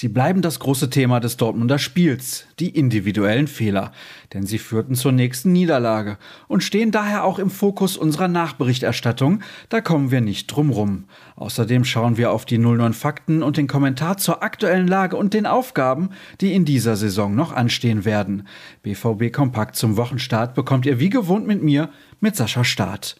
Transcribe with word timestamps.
Sie 0.00 0.08
bleiben 0.08 0.40
das 0.40 0.60
große 0.60 0.88
Thema 0.88 1.20
des 1.20 1.36
Dortmunder 1.36 1.78
Spiels, 1.78 2.46
die 2.58 2.70
individuellen 2.70 3.46
Fehler, 3.46 3.92
denn 4.32 4.46
sie 4.46 4.56
führten 4.56 4.94
zur 4.94 5.12
nächsten 5.12 5.52
Niederlage 5.52 6.16
und 6.48 6.64
stehen 6.64 6.90
daher 6.90 7.22
auch 7.22 7.38
im 7.38 7.50
Fokus 7.50 7.98
unserer 7.98 8.26
Nachberichterstattung, 8.26 9.42
da 9.68 9.82
kommen 9.82 10.10
wir 10.10 10.22
nicht 10.22 10.46
drum 10.46 10.70
rum. 10.70 11.04
Außerdem 11.36 11.84
schauen 11.84 12.16
wir 12.16 12.30
auf 12.30 12.46
die 12.46 12.56
09 12.56 12.94
Fakten 12.94 13.42
und 13.42 13.58
den 13.58 13.66
Kommentar 13.66 14.16
zur 14.16 14.42
aktuellen 14.42 14.88
Lage 14.88 15.18
und 15.18 15.34
den 15.34 15.44
Aufgaben, 15.44 16.08
die 16.40 16.54
in 16.54 16.64
dieser 16.64 16.96
Saison 16.96 17.34
noch 17.34 17.52
anstehen 17.52 18.06
werden. 18.06 18.48
BVB 18.82 19.30
Kompakt 19.30 19.76
zum 19.76 19.98
Wochenstart 19.98 20.54
bekommt 20.54 20.86
ihr 20.86 20.98
wie 20.98 21.10
gewohnt 21.10 21.46
mit 21.46 21.62
mir, 21.62 21.90
mit 22.20 22.36
Sascha 22.36 22.64
Staat. 22.64 23.16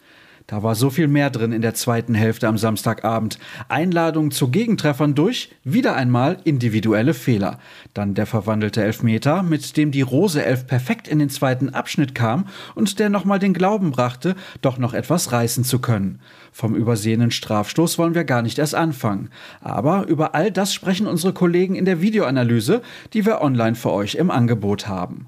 Da 0.47 0.63
war 0.63 0.75
so 0.75 0.91
viel 0.91 1.07
mehr 1.07 1.31
drin 1.31 1.53
in 1.53 1.63
der 1.63 1.75
zweiten 1.75 2.15
Hälfte 2.15 2.49
am 2.49 2.59
Samstagabend. 2.59 3.39
Einladungen 3.69 4.31
zu 4.31 4.49
Gegentreffern 4.49 5.15
durch, 5.15 5.51
wieder 5.65 5.95
einmal 5.95 6.39
individuelle 6.45 7.15
Fehler. 7.15 7.59
Dann 7.95 8.15
der 8.15 8.27
verwandelte 8.27 8.83
Elfmeter, 8.83 9.43
mit 9.43 9.77
dem 9.77 9.91
die 9.91 10.03
Rose 10.03 10.45
Elf 10.45 10.67
perfekt 10.67 11.07
in 11.09 11.19
den 11.19 11.31
zweiten 11.31 11.71
Abschnitt 11.71 12.15
kam 12.15 12.47
und 12.75 12.99
der 12.99 13.11
nochmal 13.11 13.39
den 13.39 13.55
Glauben 13.55 13.93
brachte, 13.93 14.35
doch 14.61 14.79
noch 14.79 14.95
etwas 14.95 15.33
reißen 15.33 15.65
zu 15.65 15.79
können. 15.79 16.21
Vom 16.53 16.75
übersehenen 16.75 17.31
Strafstoß 17.31 17.99
wollen 17.99 18.15
wir 18.15 18.25
gar 18.25 18.43
nicht 18.43 18.59
erst 18.59 18.75
anfangen. 18.75 19.31
Aber 19.61 20.07
über 20.09 20.35
all 20.35 20.51
das 20.51 20.75
sprechen 20.75 21.07
unsere 21.07 21.33
Kollegen 21.33 21.77
in 21.77 21.85
der 21.85 22.01
Videoanalyse, 22.01 22.83
die 23.13 23.25
wir 23.25 23.41
online 23.41 23.77
für 23.77 23.93
euch 23.93 24.17
im 24.17 24.31
Angebot 24.31 24.89
haben. 24.89 25.27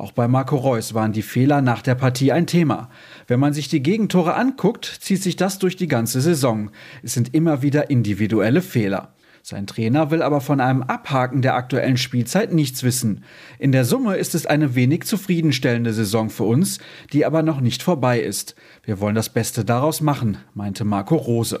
Auch 0.00 0.12
bei 0.12 0.28
Marco 0.28 0.56
Reus 0.56 0.94
waren 0.94 1.12
die 1.12 1.20
Fehler 1.20 1.60
nach 1.60 1.82
der 1.82 1.94
Partie 1.94 2.32
ein 2.32 2.46
Thema. 2.46 2.88
Wenn 3.26 3.38
man 3.38 3.52
sich 3.52 3.68
die 3.68 3.82
Gegentore 3.82 4.32
anguckt, 4.32 4.86
zieht 4.86 5.22
sich 5.22 5.36
das 5.36 5.58
durch 5.58 5.76
die 5.76 5.88
ganze 5.88 6.22
Saison. 6.22 6.70
Es 7.02 7.12
sind 7.12 7.34
immer 7.34 7.60
wieder 7.60 7.90
individuelle 7.90 8.62
Fehler. 8.62 9.12
Sein 9.42 9.66
Trainer 9.66 10.10
will 10.10 10.22
aber 10.22 10.40
von 10.40 10.58
einem 10.58 10.82
Abhaken 10.82 11.42
der 11.42 11.54
aktuellen 11.54 11.98
Spielzeit 11.98 12.54
nichts 12.54 12.82
wissen. 12.82 13.24
In 13.58 13.72
der 13.72 13.84
Summe 13.84 14.16
ist 14.16 14.34
es 14.34 14.46
eine 14.46 14.74
wenig 14.74 15.02
zufriedenstellende 15.02 15.92
Saison 15.92 16.30
für 16.30 16.44
uns, 16.44 16.78
die 17.12 17.26
aber 17.26 17.42
noch 17.42 17.60
nicht 17.60 17.82
vorbei 17.82 18.20
ist. 18.20 18.54
Wir 18.82 19.00
wollen 19.00 19.14
das 19.14 19.28
Beste 19.28 19.66
daraus 19.66 20.00
machen, 20.00 20.38
meinte 20.54 20.86
Marco 20.86 21.16
Rose. 21.16 21.60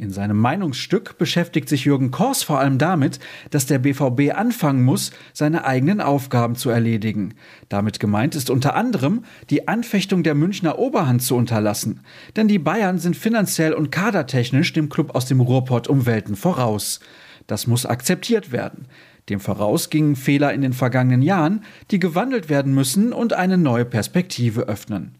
In 0.00 0.10
seinem 0.10 0.38
Meinungsstück 0.38 1.18
beschäftigt 1.18 1.68
sich 1.68 1.84
Jürgen 1.84 2.10
Kors 2.10 2.42
vor 2.42 2.58
allem 2.58 2.78
damit, 2.78 3.18
dass 3.50 3.66
der 3.66 3.78
BVB 3.78 4.34
anfangen 4.34 4.82
muss, 4.82 5.10
seine 5.34 5.66
eigenen 5.66 6.00
Aufgaben 6.00 6.56
zu 6.56 6.70
erledigen. 6.70 7.34
Damit 7.68 8.00
gemeint 8.00 8.34
ist 8.34 8.48
unter 8.48 8.74
anderem, 8.74 9.24
die 9.50 9.68
Anfechtung 9.68 10.22
der 10.22 10.34
Münchner 10.34 10.78
Oberhand 10.78 11.20
zu 11.20 11.36
unterlassen. 11.36 12.00
Denn 12.34 12.48
die 12.48 12.58
Bayern 12.58 12.96
sind 12.96 13.14
finanziell 13.14 13.74
und 13.74 13.92
kadertechnisch 13.92 14.72
dem 14.72 14.88
Club 14.88 15.14
aus 15.14 15.26
dem 15.26 15.42
Ruhrpott 15.42 15.86
um 15.86 16.06
Welten 16.06 16.34
voraus. 16.34 17.00
Das 17.46 17.66
muss 17.66 17.84
akzeptiert 17.84 18.52
werden. 18.52 18.86
Dem 19.28 19.38
voraus 19.38 19.90
gingen 19.90 20.16
Fehler 20.16 20.54
in 20.54 20.62
den 20.62 20.72
vergangenen 20.72 21.20
Jahren, 21.20 21.62
die 21.90 21.98
gewandelt 21.98 22.48
werden 22.48 22.72
müssen 22.72 23.12
und 23.12 23.34
eine 23.34 23.58
neue 23.58 23.84
Perspektive 23.84 24.62
öffnen. 24.62 25.19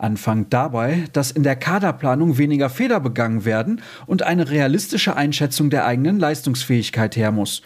Anfang 0.00 0.48
dabei, 0.50 1.04
dass 1.12 1.30
in 1.30 1.42
der 1.42 1.56
Kaderplanung 1.56 2.38
weniger 2.38 2.70
Fehler 2.70 3.00
begangen 3.00 3.44
werden 3.44 3.82
und 4.06 4.22
eine 4.22 4.50
realistische 4.50 5.16
Einschätzung 5.16 5.70
der 5.70 5.86
eigenen 5.86 6.18
Leistungsfähigkeit 6.18 7.16
her 7.16 7.32
muss. 7.32 7.62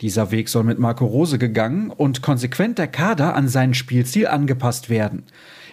Dieser 0.00 0.30
Weg 0.30 0.48
soll 0.48 0.64
mit 0.64 0.78
Marco 0.78 1.06
Rose 1.06 1.38
gegangen 1.38 1.90
und 1.90 2.22
konsequent 2.22 2.78
der 2.78 2.86
Kader 2.86 3.34
an 3.34 3.48
sein 3.48 3.74
Spielziel 3.74 4.28
angepasst 4.28 4.90
werden. 4.90 5.24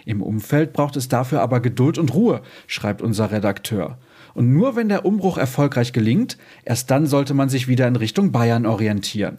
Im 0.04 0.22
Umfeld 0.22 0.72
braucht 0.72 0.96
es 0.96 1.08
dafür 1.08 1.42
aber 1.42 1.60
Geduld 1.60 1.98
und 1.98 2.14
Ruhe, 2.14 2.42
schreibt 2.66 3.02
unser 3.02 3.30
Redakteur. 3.30 3.98
Und 4.34 4.52
nur 4.52 4.76
wenn 4.76 4.88
der 4.88 5.04
Umbruch 5.04 5.38
erfolgreich 5.38 5.92
gelingt, 5.92 6.38
erst 6.64 6.90
dann 6.90 7.06
sollte 7.06 7.34
man 7.34 7.48
sich 7.48 7.68
wieder 7.68 7.88
in 7.88 7.96
Richtung 7.96 8.32
Bayern 8.32 8.66
orientieren. 8.66 9.38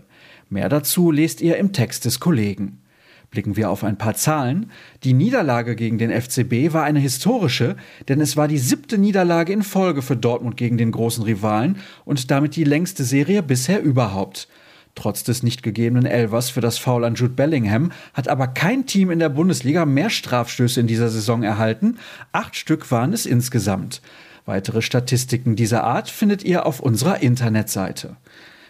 Mehr 0.49 0.69
dazu 0.69 1.11
lest 1.11 1.41
ihr 1.41 1.57
im 1.57 1.73
Text 1.73 2.05
des 2.05 2.19
Kollegen. 2.19 2.81
Blicken 3.29 3.57
wir 3.57 3.69
auf 3.69 3.83
ein 3.83 3.97
paar 3.97 4.15
Zahlen. 4.15 4.71
Die 5.03 5.13
Niederlage 5.13 5.75
gegen 5.75 5.97
den 5.97 6.11
FCB 6.11 6.73
war 6.73 6.83
eine 6.83 6.99
historische, 6.99 7.75
denn 8.07 8.21
es 8.21 8.37
war 8.37 8.47
die 8.47 8.57
siebte 8.57 8.97
Niederlage 8.97 9.51
in 9.51 9.63
Folge 9.63 10.01
für 10.01 10.15
Dortmund 10.15 10.55
gegen 10.57 10.77
den 10.77 10.91
großen 10.91 11.23
Rivalen 11.23 11.77
und 12.05 12.31
damit 12.31 12.55
die 12.55 12.63
längste 12.63 13.03
Serie 13.03 13.43
bisher 13.43 13.81
überhaupt. 13.81 14.47
Trotz 14.95 15.23
des 15.23 15.43
nicht 15.43 15.61
gegebenen 15.61 16.07
Elvers 16.07 16.49
für 16.49 16.61
das 16.61 16.79
Foul 16.79 17.05
an 17.05 17.13
Jude 17.13 17.35
Bellingham 17.35 17.91
hat 18.15 18.27
aber 18.27 18.47
kein 18.47 18.87
Team 18.87 19.11
in 19.11 19.19
der 19.19 19.29
Bundesliga 19.29 19.85
mehr 19.85 20.09
Strafstöße 20.09 20.79
in 20.79 20.87
dieser 20.87 21.09
Saison 21.09 21.43
erhalten. 21.43 21.99
Acht 22.31 22.55
Stück 22.55 22.89
waren 22.89 23.13
es 23.13 23.27
insgesamt. 23.27 24.01
Weitere 24.45 24.81
Statistiken 24.81 25.55
dieser 25.55 25.83
Art 25.83 26.09
findet 26.09 26.43
ihr 26.43 26.65
auf 26.65 26.79
unserer 26.79 27.21
Internetseite. 27.21 28.15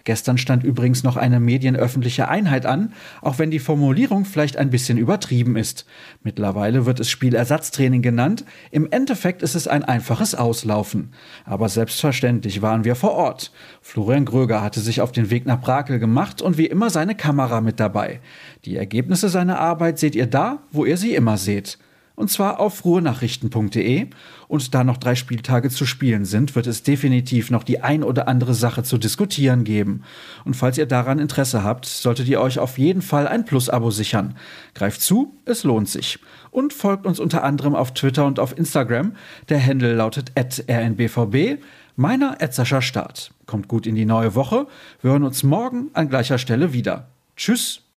Gestern 0.07 0.38
stand 0.38 0.63
übrigens 0.63 1.03
noch 1.03 1.18
eine 1.18 1.41
medienöffentliche 1.41 2.29
Einheit 2.29 2.66
an, 2.66 2.94
auch 3.22 3.40
wenn 3.40 3.51
die 3.51 3.59
Formulierung 3.59 4.23
vielleicht 4.23 4.56
ein 4.56 4.69
bisschen 4.69 4.97
übertrieben 4.97 5.57
ist. 5.57 5.85
Mittlerweile 6.23 6.85
wird 6.85 7.01
es 7.01 7.09
Spielersatztraining 7.09 8.01
genannt, 8.01 8.46
im 8.72 8.90
Endeffekt 8.90 9.41
ist 9.41 9.53
es 9.53 9.67
ein 9.67 9.84
einfaches 9.84 10.34
Auslaufen. 10.34 11.12
Aber 11.44 11.67
selbstverständlich 11.67 12.62
waren 12.62 12.85
wir 12.85 12.96
vor 12.96 13.16
Ort. 13.16 13.51
Florian 13.81 14.23
Gröger 14.23 14.63
hatte 14.63 14.79
sich 14.79 15.01
auf 15.01 15.12
den 15.12 15.29
Weg 15.29 15.46
nach 15.46 15.59
Brakel 15.59 16.00
gemacht 16.00 16.41
und 16.41 16.57
wie 16.57 16.67
immer 16.67 16.90
seine 16.90 17.13
Kamera 17.13 17.59
mit 17.59 17.81
dabei. 17.81 18.22
Die 18.63 18.78
Ergebnisse 18.78 19.28
seiner 19.28 19.59
Arbeit 19.59 20.00
seht 20.00 20.16
ihr 20.16 20.28
da, 20.28 20.59
wo 20.72 20.85
ihr 20.85 20.96
sie 20.96 21.16
immer 21.16 21.35
seht 21.35 21.79
und 22.17 22.31
zwar 22.31 22.59
auf 22.59 22.83
ruhenachrichten.de. 22.83 24.07
Und 24.47 24.73
da 24.73 24.83
noch 24.83 24.97
drei 24.97 25.13
Spieltage 25.13 25.69
zu 25.69 25.85
spielen 25.85 26.25
sind, 26.25 26.55
wird 26.55 26.66
es 26.66 26.81
definitiv 26.81 27.51
noch 27.51 27.63
die 27.63 27.81
ein 27.81 28.03
oder 28.03 28.28
andere 28.28 28.55
Sache 28.55 28.81
zu 28.81 28.97
diskutieren 28.97 29.63
geben. 29.63 30.01
Und 30.44 30.55
falls 30.55 30.79
ihr 30.79 30.88
daran 30.88 31.19
Interesse 31.19 31.63
habt, 31.63 31.85
solltet 31.85 32.28
ihr 32.28 32.41
euch 32.41 32.57
auf 32.57 32.79
jeden 32.79 33.03
Fall 33.03 33.28
ein 33.28 33.45
Plus-Abo 33.45 33.91
sichern. 33.91 34.35
Greift 34.73 35.01
zu, 35.01 35.35
es 35.45 35.63
lohnt 35.63 35.89
sich. 35.89 36.17
Und 36.50 36.73
folgt 36.73 37.05
uns 37.05 37.19
unter 37.19 37.44
anderem 37.44 37.75
auf 37.75 37.94
Twitter 37.94 38.25
und 38.25 38.39
auf 38.39 38.57
Instagram. 38.57 39.13
Der 39.49 39.63
Handle 39.63 39.94
lautet 39.94 40.31
rnbvb. 40.35 41.59
Meiner 41.95 42.38
Sascha 42.49 42.81
Start. 42.81 43.31
Kommt 43.45 43.67
gut 43.67 43.85
in 43.85 43.94
die 43.94 44.05
neue 44.05 44.34
Woche. 44.34 44.66
Wir 45.03 45.11
hören 45.11 45.23
uns 45.23 45.44
morgen 45.44 45.91
an 45.94 46.09
gleicher 46.09 46.39
Stelle 46.39 46.73
wieder. 46.73 47.09
Tschüss. 47.35 47.84